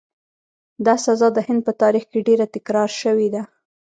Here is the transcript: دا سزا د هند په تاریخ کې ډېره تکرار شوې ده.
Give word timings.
دا 0.85 0.95
سزا 1.05 1.27
د 1.33 1.37
هند 1.47 1.61
په 1.67 1.73
تاریخ 1.81 2.03
کې 2.11 2.25
ډېره 2.27 2.45
تکرار 2.55 2.89
شوې 3.01 3.27
ده. 3.33 3.41